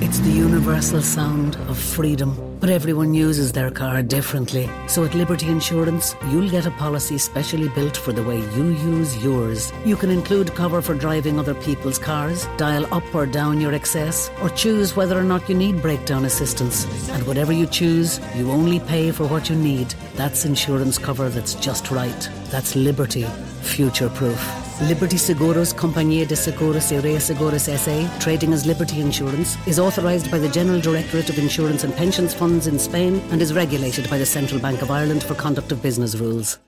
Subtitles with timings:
[0.00, 2.36] It's the universal sound of freedom.
[2.60, 4.70] But everyone uses their car differently.
[4.86, 9.20] So at Liberty Insurance, you'll get a policy specially built for the way you use
[9.24, 9.72] yours.
[9.84, 14.30] You can include cover for driving other people's cars, dial up or down your excess,
[14.40, 16.86] or choose whether or not you need breakdown assistance.
[17.10, 19.90] And whatever you choose, you only pay for what you need.
[20.14, 22.30] That's insurance cover that's just right.
[22.50, 23.26] That's Liberty.
[23.62, 24.67] Future proof.
[24.81, 30.39] Liberty Seguros Compañía de Seguros y Reaseguros SA, trading as Liberty Insurance, is authorised by
[30.39, 34.25] the General Directorate of Insurance and Pensions Funds in Spain and is regulated by the
[34.25, 36.59] Central Bank of Ireland for conduct of business rules.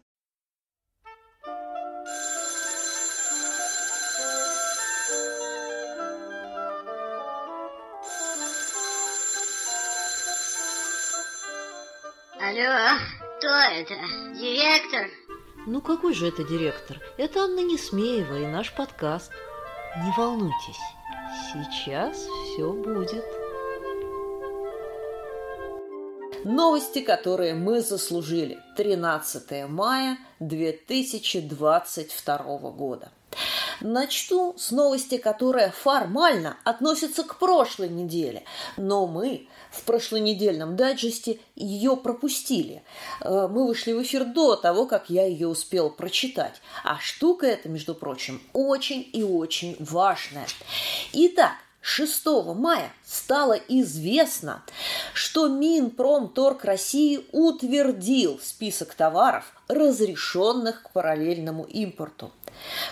[12.40, 13.00] Алло,
[13.38, 13.96] кто это?
[14.40, 15.10] Директор?
[15.67, 16.99] Ну какой же это директор?
[17.19, 19.31] Это Анна Несмеева и наш подкаст.
[20.03, 20.81] Не волнуйтесь,
[21.53, 23.27] сейчас все будет.
[26.45, 28.59] Новости, которые мы заслужили.
[28.79, 32.39] 13 мая 2022
[32.71, 33.13] года.
[33.81, 38.45] Начну с новости, которая формально относится к прошлой неделе,
[38.77, 42.83] но мы в прошлонедельном дайджесте ее пропустили.
[43.21, 46.61] Э, мы вышли в эфир до того, как я ее успел прочитать.
[46.85, 50.47] А штука эта, между прочим, очень и очень важная.
[51.13, 54.63] Итак, 6 мая стало известно,
[55.15, 62.33] что Минпромторг России утвердил список товаров, разрешенных к параллельному импорту.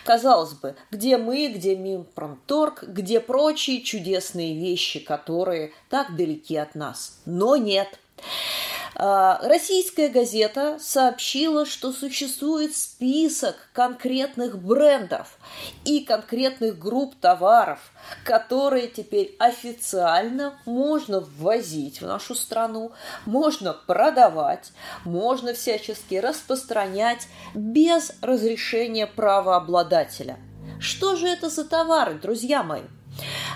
[0.05, 7.21] Казалось бы, где мы, где Минпромторг, где прочие чудесные вещи, которые так далеки от нас.
[7.27, 7.99] Но нет.
[8.17, 15.39] А, российская газета сообщила, что существует список конкретных брендов
[15.85, 17.93] и конкретных групп товаров,
[18.25, 22.93] которые теперь официально можно ввозить в нашу страну,
[23.27, 24.73] можно продавать,
[25.05, 30.39] можно всячески распространять без разрешения правообладателя.
[30.81, 32.83] Что же это за товары, друзья мои?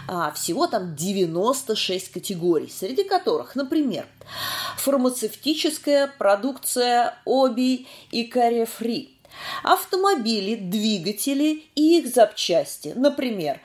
[0.09, 4.07] А, всего там 96 категорий, среди которых, например,
[4.77, 9.11] фармацевтическая продукция Оби и Карефри,
[9.63, 13.61] автомобили, двигатели и их запчасти, например,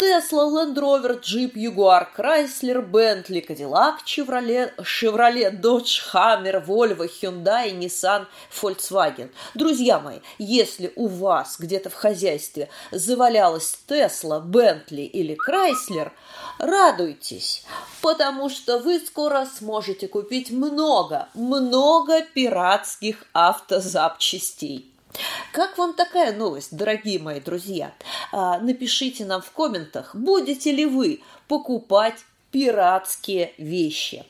[0.00, 8.26] Тесла, Land Rover, Jeep, Jaguar, Chrysler, Bentley, Cadillac, Chevrolet, Chevrolet, Dodge, Hammer, Volvo, Hyundai, Nissan,
[8.50, 9.30] Volkswagen.
[9.52, 16.12] Друзья мои, если у вас где-то в хозяйстве завалялась Тесла, Bentley или Chrysler,
[16.58, 17.66] радуйтесь,
[18.00, 24.89] потому что вы скоро сможете купить много, много пиратских автозапчастей.
[25.52, 27.92] Как вам такая новость, дорогие мои друзья?
[28.32, 32.16] А, напишите нам в комментах, будете ли вы покупать
[32.50, 34.24] пиратские вещи.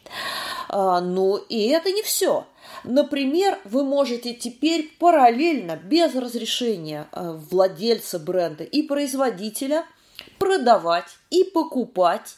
[0.69, 2.47] А, ну и это не все.
[2.85, 9.85] Например, вы можете теперь параллельно, без разрешения а, владельца бренда и производителя–
[10.41, 12.37] продавать и покупать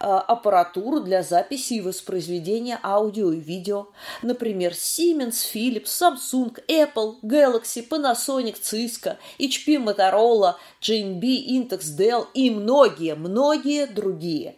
[0.00, 3.86] э, аппаратуру для записи и воспроизведения аудио и видео.
[4.20, 13.86] Например, Siemens, Philips, Samsung, Apple, Galaxy, Panasonic, Cisco, HP, Motorola, JMB, Intex, Dell и многие-многие
[13.86, 14.56] другие.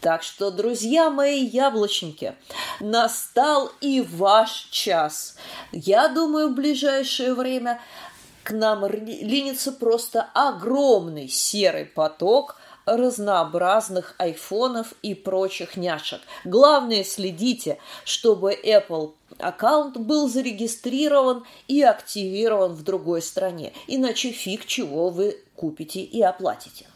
[0.00, 2.34] Так что, друзья мои яблочники,
[2.78, 5.36] настал и ваш час.
[5.72, 7.80] Я думаю, в ближайшее время
[8.48, 16.22] к нам линится просто огромный серый поток разнообразных айфонов и прочих няшек.
[16.46, 25.10] Главное, следите, чтобы Apple аккаунт был зарегистрирован и активирован в другой стране, иначе фиг чего
[25.10, 26.86] вы купите и оплатите.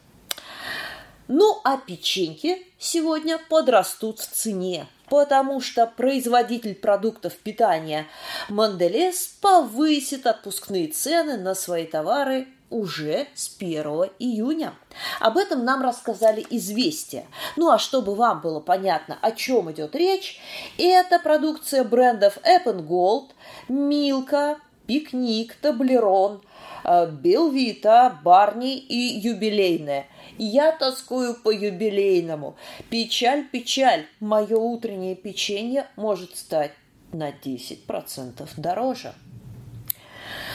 [1.28, 8.06] Ну, а печеньки сегодня подрастут в цене потому что производитель продуктов питания
[8.48, 13.84] Манделес повысит отпускные цены на свои товары уже с 1
[14.18, 14.72] июня.
[15.20, 17.26] Об этом нам рассказали «Известия».
[17.56, 20.40] Ну а чтобы вам было понятно, о чем идет речь,
[20.78, 23.32] это продукция брендов App Gold,
[23.68, 24.56] Милка,
[24.86, 26.40] Пикник, Таблерон,
[26.84, 30.06] Белвита, Барни и Юбилейная.
[30.38, 32.56] Я тоскую по юбилейному.
[32.90, 36.72] Печаль, печаль, мое утреннее печенье может стать
[37.12, 39.14] на 10% дороже.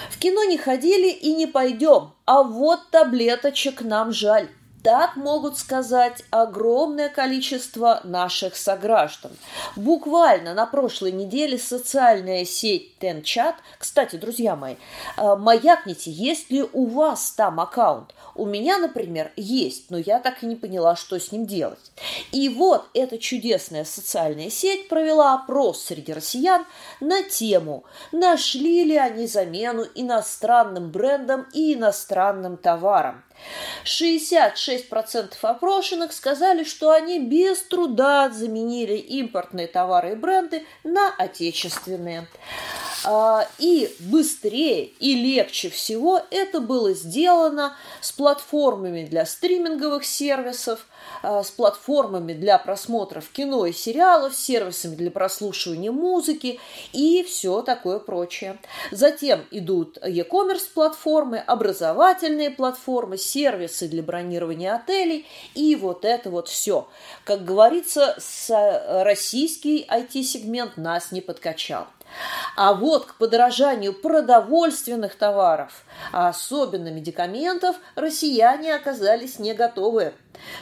[0.09, 4.50] В кино не ходили и не пойдем, а вот таблеточек нам жаль.
[4.83, 9.31] Так могут сказать огромное количество наших сограждан.
[9.75, 14.75] Буквально на прошлой неделе социальная сеть Тенчат, кстати, друзья мои,
[15.18, 18.13] э, маякните, есть ли у вас там аккаунт?
[18.35, 21.91] У меня, например, есть, но я так и не поняла, что с ним делать.
[22.31, 26.65] И вот эта чудесная социальная сеть провела опрос среди россиян
[27.01, 33.24] на тему, нашли ли они замену иностранным брендам и иностранным товарам.
[33.86, 42.28] 66% опрошенных сказали, что они без труда заменили импортные товары и бренды на отечественные.
[43.06, 50.88] А, и быстрее и легче всего это было сделано с платформами для стриминговых сервисов,
[51.22, 56.60] а, с платформами для просмотров кино и сериалов, сервисами для прослушивания музыки
[56.92, 58.58] и все такое прочее.
[58.92, 66.88] Затем идут e-commerce платформы, образовательные платформы, сервисы для бронирования отелей и вот это вот все.
[67.24, 68.18] Как говорится,
[69.04, 71.88] российский IT-сегмент нас не подкачал.
[72.56, 80.13] А вот к подорожанию продовольственных товаров, а особенно медикаментов, россияне оказались не готовы.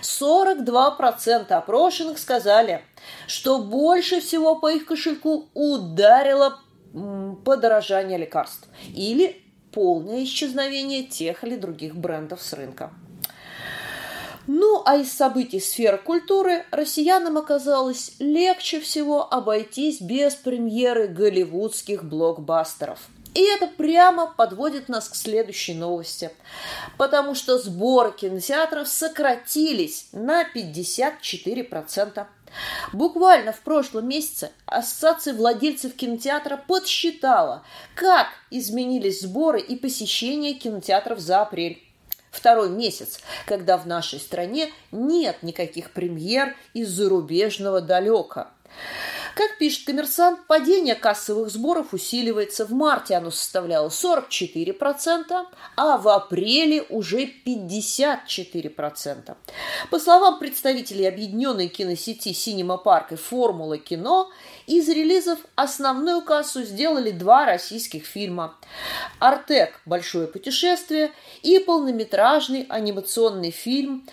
[0.02, 2.84] 42% опрошенных сказали,
[3.28, 6.60] что больше всего по их кошельку ударило
[7.44, 9.42] подорожание лекарств или
[9.72, 12.92] полное исчезновение тех или других брендов с рынка.
[14.48, 23.00] Ну, а из событий сферы культуры россиянам оказалось легче всего обойтись без премьеры голливудских блокбастеров.
[23.34, 26.32] И это прямо подводит нас к следующей новости.
[26.98, 32.28] Потому что сборы кинотеатров сократились на 54%.
[32.94, 37.64] Буквально в прошлом месяце Ассоциация владельцев кинотеатра подсчитала,
[37.96, 41.85] как изменились сборы и посещение кинотеатров за апрель
[42.36, 48.50] второй месяц, когда в нашей стране нет никаких премьер из зарубежного далека.
[49.36, 52.66] Как пишет коммерсант, падение кассовых сборов усиливается.
[52.66, 55.46] В марте оно составляло 44%,
[55.76, 59.36] а в апреле уже 54%.
[59.92, 64.32] По словам представителей объединенной киносети «Синема Парк» и «Формула кино»,
[64.68, 68.56] из релизов основную кассу сделали два российских фильма.
[69.20, 69.82] «Артек.
[69.86, 71.12] Большое путешествие»
[71.44, 74.08] и полнометражный анимационный фильм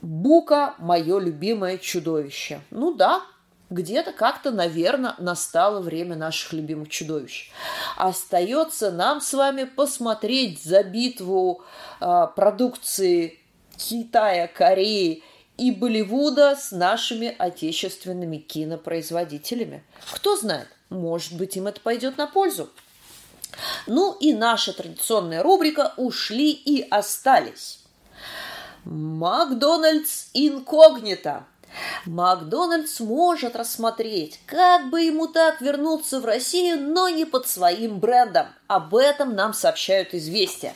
[0.00, 0.76] «Бука.
[0.78, 2.62] Мое любимое чудовище».
[2.70, 3.22] Ну да,
[3.70, 7.50] где-то как-то, наверное, настало время наших любимых чудовищ.
[7.96, 11.62] Остается нам с вами посмотреть за битву
[12.00, 13.40] э, продукции
[13.76, 15.22] Китая, Кореи
[15.56, 19.84] и Болливуда с нашими отечественными кинопроизводителями.
[20.12, 22.70] Кто знает, может быть, им это пойдет на пользу.
[23.86, 27.80] Ну и наша традиционная рубрика «Ушли и остались».
[28.84, 31.44] Макдональдс инкогнито.
[32.06, 38.46] Макдональдс может рассмотреть, как бы ему так вернуться в Россию, но не под своим брендом.
[38.66, 40.74] Об этом нам сообщают известия.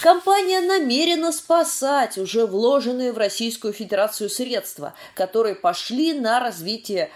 [0.00, 7.10] Компания намерена спасать уже вложенные в Российскую Федерацию средства, которые пошли на развитие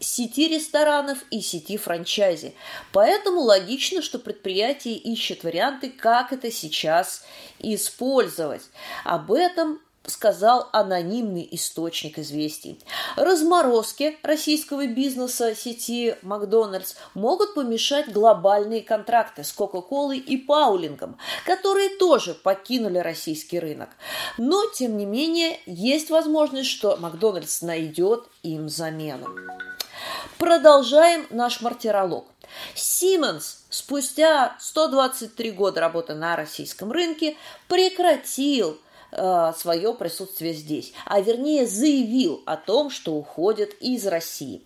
[0.00, 2.54] сети ресторанов и сети франчайзи.
[2.92, 7.24] Поэтому логично, что предприятие ищет варианты, как это сейчас
[7.58, 8.62] использовать.
[9.04, 12.78] Об этом сказал анонимный источник известий.
[13.16, 22.34] Разморозки российского бизнеса сети Макдональдс могут помешать глобальные контракты с Кока-Колой и Паулингом, которые тоже
[22.34, 23.90] покинули российский рынок.
[24.38, 29.28] Но, тем не менее, есть возможность, что Макдональдс найдет им замену.
[30.38, 32.26] Продолжаем наш мартиролог.
[32.74, 37.36] Siemens спустя 123 года работы на российском рынке
[37.68, 38.78] прекратил
[39.12, 44.62] э, свое присутствие здесь, а вернее заявил о том, что уходит из России.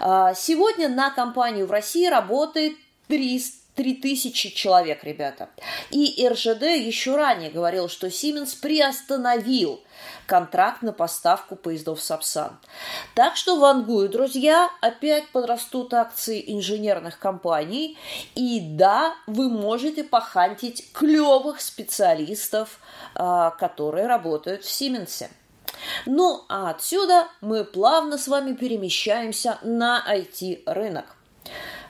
[0.00, 2.74] Э, сегодня на компанию в России работает
[3.08, 5.48] 300 3000 человек, ребята.
[5.90, 9.82] И РЖД еще ранее говорил, что Siemens приостановил
[10.26, 12.58] контракт на поставку поездов Сапсан.
[13.14, 17.98] Так что вангую, друзья, опять подрастут акции инженерных компаний.
[18.34, 22.78] И да, вы можете похантить клевых специалистов,
[23.14, 25.30] а, которые работают в Сименсе.
[26.06, 31.16] Ну, а отсюда мы плавно с вами перемещаемся на IT-рынок.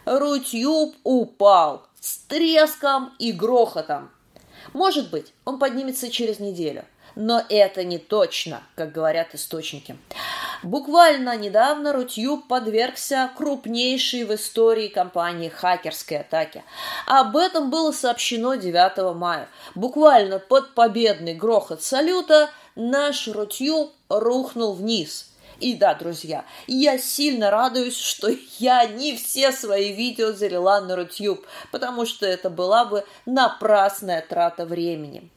[0.05, 4.11] Рутюб упал с треском и грохотом.
[4.73, 6.85] Может быть, он поднимется через неделю.
[7.17, 9.97] Но это не точно, как говорят источники.
[10.65, 16.65] Буквально недавно Рутюб подвергся крупнейшей в истории компании хакерской атаке.
[17.07, 19.49] Об этом было сообщено 9 мая.
[19.75, 25.31] Буквально под победный грохот салюта наш Рутюб рухнул вниз–
[25.61, 31.47] и да, друзья, я сильно радуюсь, что я не все свои видео залила на Рутюб,
[31.71, 35.31] потому что это была бы напрасная трата времени.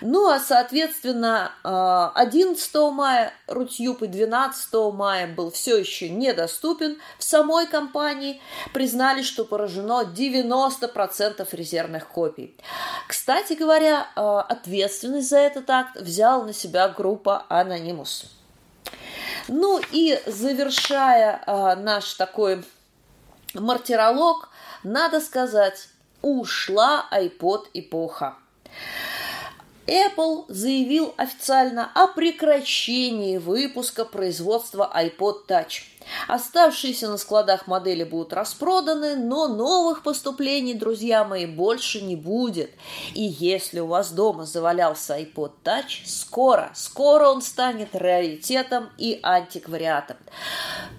[0.00, 6.98] Ну, а, соответственно, 11 а, мая Рутюб и 12 мая был все еще недоступен.
[7.18, 8.40] В самой компании
[8.72, 12.54] признали, что поражено 90% резервных копий.
[13.08, 18.26] Кстати говоря, а, ответственность за этот акт взяла на себя группа Anonymous.
[19.48, 22.64] Ну и завершая а, наш такой
[23.54, 24.48] мартиролог,
[24.82, 25.88] надо сказать,
[26.22, 28.36] ушла iPod эпоха.
[29.86, 35.82] Apple заявил официально о прекращении выпуска производства iPod Touch–
[36.28, 42.70] Оставшиеся на складах модели будут распроданы, но новых поступлений, друзья мои, больше не будет.
[43.14, 50.16] И если у вас дома завалялся iPod Touch, скоро, скоро он станет раритетом и антиквариатом.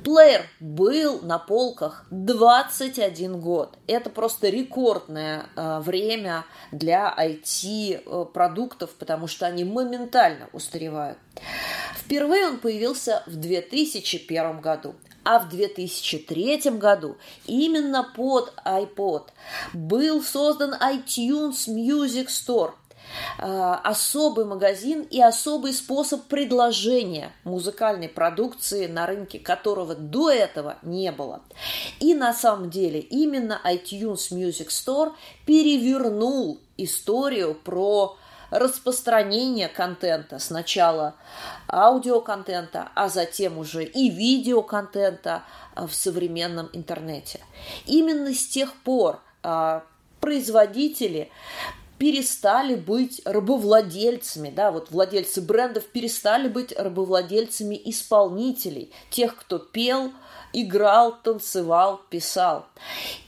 [0.03, 3.77] Плеер был на полках 21 год.
[3.87, 11.17] Это просто рекордное э, время для IT-продуктов, потому что они моментально устаревают.
[11.99, 14.95] Впервые он появился в 2001 году.
[15.23, 19.29] А в 2003 году именно под iPod
[19.73, 22.71] был создан iTunes Music Store–
[23.37, 31.41] особый магазин и особый способ предложения музыкальной продукции на рынке, которого до этого не было.
[31.99, 35.13] И на самом деле именно iTunes Music Store
[35.45, 38.17] перевернул историю про
[38.49, 41.15] распространение контента, сначала
[41.71, 45.43] аудиоконтента, а затем уже и видеоконтента
[45.75, 47.39] а, в современном интернете.
[47.85, 49.83] Именно с тех пор а,
[50.19, 51.29] производители
[51.97, 60.11] перестали быть рабовладельцами, да, вот владельцы брендов перестали быть рабовладельцами исполнителей, тех, кто пел,
[60.53, 62.65] играл, танцевал, писал.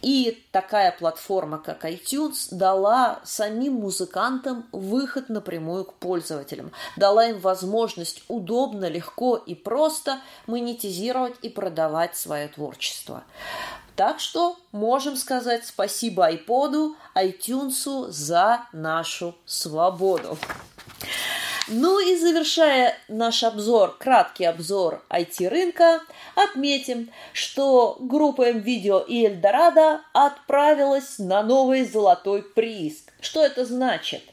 [0.01, 8.23] И такая платформа, как iTunes, дала самим музыкантам выход напрямую к пользователям, дала им возможность
[8.27, 13.23] удобно, легко и просто монетизировать и продавать свое творчество.
[13.95, 20.37] Так что можем сказать спасибо айподу, iTunes за нашу свободу.
[21.71, 26.01] Ну и завершая наш обзор, краткий обзор IT-рынка,
[26.33, 33.05] отметим, что группа МВидео и Эльдорадо отправилась на новый золотой приз.
[33.21, 34.23] Что это значит?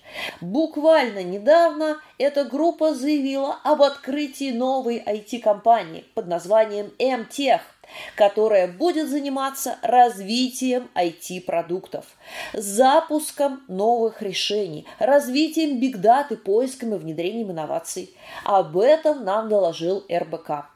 [0.40, 7.60] Буквально недавно эта группа заявила об открытии новой IT-компании под названием МТех–
[8.14, 12.06] которая будет заниматься развитием IT-продуктов,
[12.52, 18.10] запуском новых решений, развитием бигдаты, поиском и внедрением инноваций.
[18.44, 20.66] Об этом нам доложил РБК.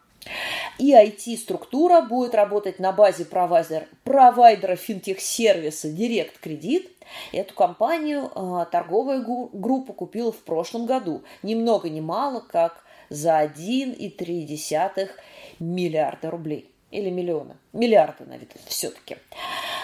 [0.78, 6.88] И IT-структура будет работать на базе провайдер, провайдера финтех-сервиса Direct Credit.
[7.32, 13.42] Эту компанию э, торговая группа купила в прошлом году, ни много ни мало, как за
[13.42, 15.10] 1,3
[15.58, 19.16] миллиарда рублей или миллиона, миллиарда, наверное, все-таки.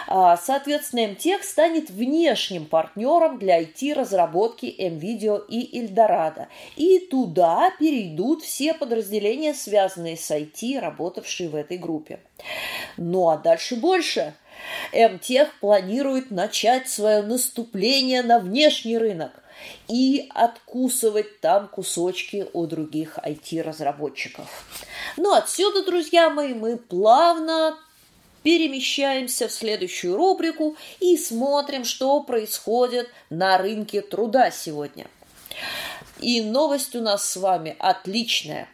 [0.08, 6.48] А, соответственно, МТех станет внешним партнером для IT-разработки МВидео и Эльдорадо.
[6.76, 12.20] И туда перейдут все подразделения, связанные с IT, работавшие в этой группе.
[12.96, 14.34] Ну а дальше больше.
[14.92, 19.42] МТех планирует начать свое наступление на внешний рынок
[19.88, 24.46] и откусывать там кусочки у других IT-разработчиков.
[25.16, 27.76] Ну, отсюда, друзья мои, мы плавно
[28.42, 35.06] перемещаемся в следующую рубрику и смотрим, что происходит на рынке труда сегодня.
[36.20, 38.68] И новость у нас с вами отличная.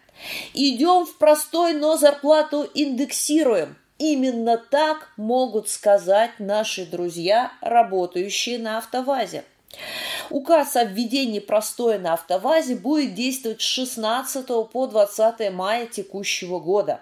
[0.55, 3.77] Идем в простой, но зарплату индексируем.
[3.99, 9.45] Именно так могут сказать наши друзья, работающие на автовазе.
[10.31, 17.01] Указ о введении простоя на автовазе будет действовать с 16 по 20 мая текущего года.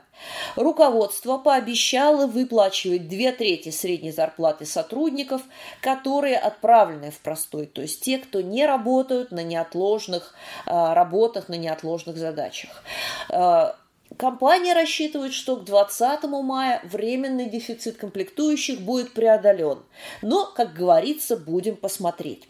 [0.56, 5.42] Руководство пообещало выплачивать две трети средней зарплаты сотрудников,
[5.80, 10.34] которые отправлены в простой, то есть те, кто не работают на неотложных
[10.66, 12.82] а, работах, на неотложных задачах.
[13.30, 13.76] А,
[14.18, 19.82] компания рассчитывает, что к 20 мая временный дефицит комплектующих будет преодолен.
[20.20, 22.50] Но, как говорится, будем посмотреть.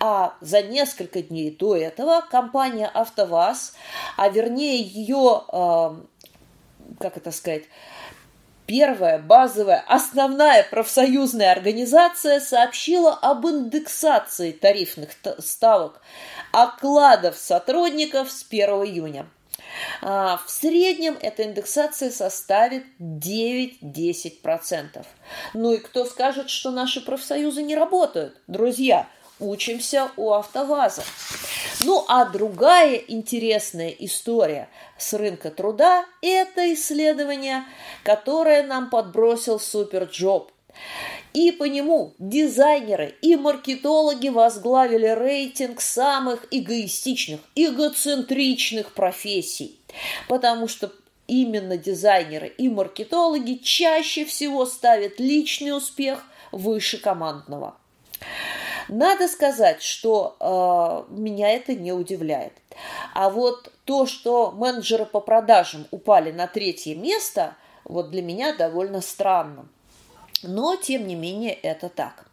[0.00, 3.74] А за несколько дней до этого компания «АвтоВАЗ»,
[4.16, 5.94] а вернее ее э,
[6.98, 7.64] как это сказать,
[8.66, 16.02] Первая базовая, основная профсоюзная организация сообщила об индексации тарифных ставок
[16.50, 19.28] окладов сотрудников с 1 июня.
[20.02, 25.06] А, в среднем эта индексация составит 9-10%.
[25.54, 28.40] Ну и кто скажет, что наши профсоюзы не работают?
[28.48, 29.06] Друзья,
[29.38, 31.04] учимся у АвтоВАЗа.
[31.84, 37.64] Ну а другая интересная история с рынка труда– это исследование,
[38.02, 40.52] которое нам подбросил SuperJob.
[41.32, 49.78] И по нему дизайнеры и маркетологи возглавили рейтинг самых эгоистичных, эгоцентричных профессий.
[50.28, 50.92] Потому что
[51.26, 57.76] именно дизайнеры и маркетологи чаще всего ставят личный успех выше командного.
[58.88, 62.52] Надо сказать, что э, меня это не удивляет.
[63.14, 69.00] А вот то, что менеджеры по продажам упали на третье место, вот для меня довольно
[69.00, 69.68] странно.
[70.42, 72.26] Но, тем не менее, это так.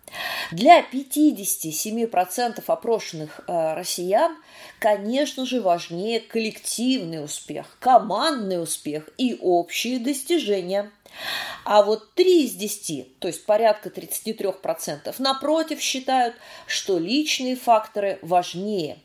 [0.52, 4.36] Для 57% опрошенных э, россиян,
[4.80, 10.92] конечно же, важнее коллективный успех, командный успех и общие достижения.
[11.66, 16.36] А вот 3 из 10, то есть порядка 33%, напротив, считают,
[16.68, 18.98] что личные факторы важнее.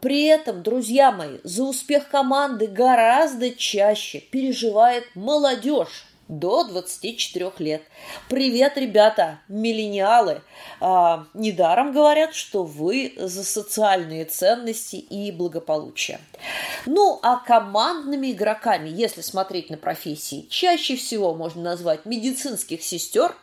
[0.00, 7.82] При этом, друзья мои, за успех команды гораздо чаще переживает молодежь до 24 лет.
[8.28, 10.42] Привет, ребята, миллениалы!
[10.80, 16.20] А, недаром говорят, что вы за социальные ценности и благополучие.
[16.86, 23.34] Ну, а командными игроками, если смотреть на профессии, чаще всего можно назвать медицинских сестер,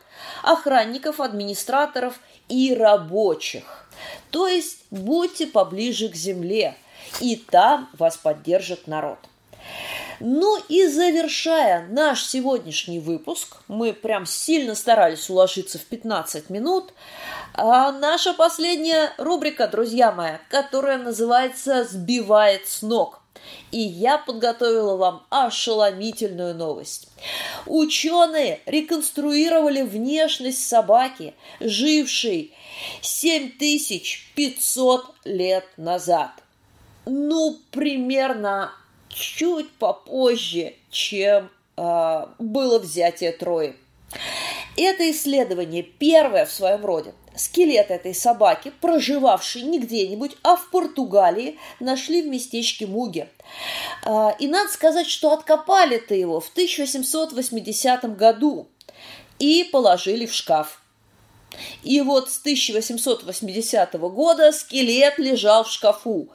[0.42, 3.86] охранников, администраторов и рабочих.
[4.30, 6.76] То есть будьте поближе к земле,
[7.20, 9.18] и там вас поддержит народ.
[10.20, 16.92] Ну и завершая наш сегодняшний выпуск, мы прям сильно старались уложиться в 15 минут,
[17.54, 23.22] а наша последняя рубрика, друзья мои, которая называется «Сбивает с ног».
[23.70, 27.08] И я подготовила вам ошеломительную новость.
[27.64, 32.54] Ученые реконструировали внешность собаки, жившей
[33.00, 36.32] 7500 лет назад.
[37.06, 38.74] Ну, примерно
[39.12, 43.76] чуть попозже, чем э, было взятие Трои.
[44.76, 47.14] Это исследование первое в своем роде.
[47.36, 53.28] Скелет этой собаки, проживавшей не где-нибудь, а в Португалии, нашли в местечке Муге.
[54.04, 58.68] А, и надо сказать, что откопали-то его в 1880 году
[59.38, 60.82] и положили в шкаф.
[61.82, 66.28] И вот с 1880 года скелет лежал в шкафу.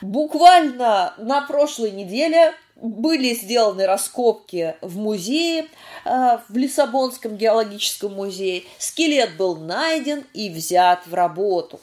[0.00, 5.66] Буквально на прошлой неделе были сделаны раскопки в музее,
[6.04, 8.64] э, в Лиссабонском геологическом музее.
[8.78, 11.80] Скелет был найден и взят в работу.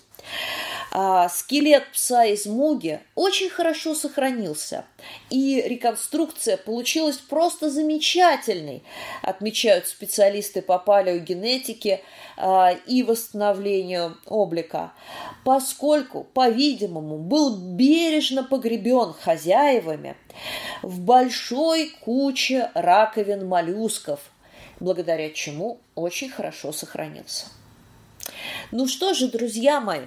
[0.96, 4.86] А скелет пса из Муги очень хорошо сохранился,
[5.32, 8.84] и реконструкция получилась просто замечательной,
[9.24, 12.02] отмечают специалисты по палеогенетике
[12.38, 14.94] а, и восстановлению облика,
[15.44, 20.16] поскольку, по-видимому, был бережно погребен хозяевами
[20.84, 24.20] в большой куче раковин моллюсков,
[24.80, 27.48] благодаря чему очень хорошо сохранился.
[28.72, 30.06] Ну что же, друзья мои,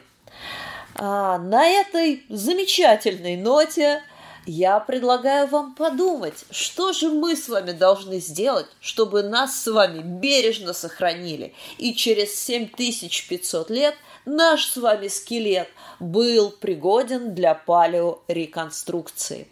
[0.95, 4.03] а на этой замечательной ноте
[4.47, 10.01] я предлагаю вам подумать, что же мы с вами должны сделать, чтобы нас с вами
[10.03, 19.49] бережно сохранили, и через 7500 лет наш с вами скелет был пригоден для палеореконструкции.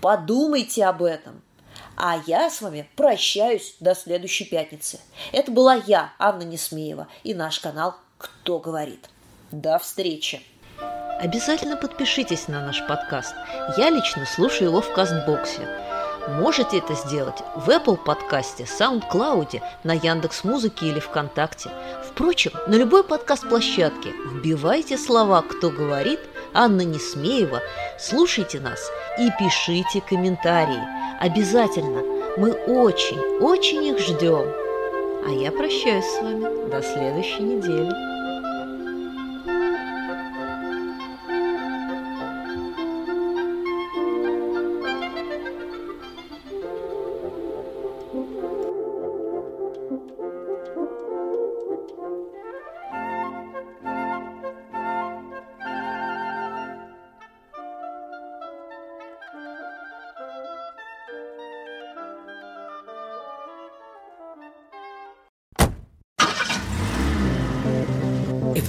[0.00, 1.42] Подумайте об этом.
[1.96, 5.00] А я с вами прощаюсь до следующей пятницы.
[5.32, 9.08] Это была я, Анна Несмеева, и наш канал «Кто говорит».
[9.52, 10.42] До встречи!
[11.20, 13.34] Обязательно подпишитесь на наш подкаст.
[13.78, 15.66] Я лично слушаю его в Кастбоксе.
[16.28, 21.70] Можете это сделать в Apple подкасте, SoundCloud, на Яндекс Музыке или ВКонтакте.
[22.04, 26.20] Впрочем, на любой подкаст-площадке вбивайте слова «Кто говорит»,
[26.52, 27.62] Анна Несмеева,
[27.98, 28.80] слушайте нас
[29.18, 30.82] и пишите комментарии.
[31.20, 32.02] Обязательно.
[32.36, 34.65] Мы очень, очень их ждем.
[35.26, 36.70] А я прощаюсь с вами.
[36.70, 38.15] До следующей недели.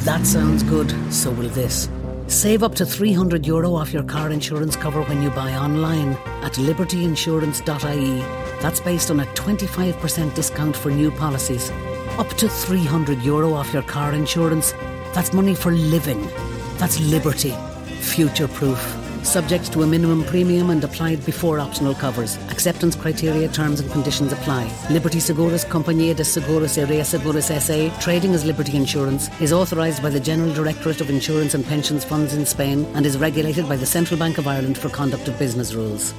[0.06, 1.90] That sounds good, so will this.
[2.28, 6.54] Save up to 300 euro off your car insurance cover when you buy online at
[6.54, 8.20] libertyinsurance.ie.
[8.62, 11.72] That's based on a 25% discount for new policies.
[12.18, 14.74] Up to 300 euro off your car insurance.
[15.14, 16.30] That's money for living.
[16.78, 17.56] That's liberty.
[18.02, 19.07] Future proof.
[19.24, 22.38] Subject to a minimum premium and applied before optional covers.
[22.50, 24.72] Acceptance criteria, terms and conditions apply.
[24.90, 30.10] Liberty Seguros Compañía de Seguros y Reaseguros SA, trading as Liberty Insurance, is authorised by
[30.10, 33.86] the General Directorate of Insurance and Pensions Funds in Spain and is regulated by the
[33.86, 36.14] Central Bank of Ireland for conduct of business rules.